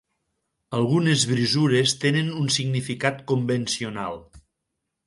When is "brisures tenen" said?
1.33-2.33